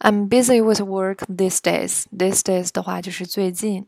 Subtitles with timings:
[0.00, 2.07] I'm busy with work these days.
[2.11, 3.87] These days 的话就是最近。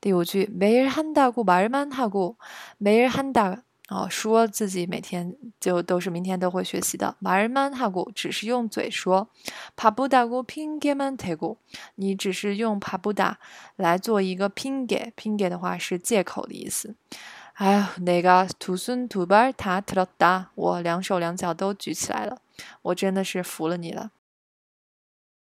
[0.00, 2.36] 第五句，매일한다고말만하 고，
[2.78, 7.16] 매일한 다， 哦，说自己每天就都是明天都会学习的。
[7.20, 9.28] 말만하 고， 只是用嘴说。
[9.76, 11.56] 바쁘다고핑계만대 고，
[11.96, 13.36] 你只是用바쁘다
[13.76, 16.94] 来做一个핑 계， 핑계的话是借口的意思。
[17.54, 22.38] 哎呀，내가두손두발다들었 다， 我两手两脚都举起来了，
[22.82, 24.10] 我真的是服了你了。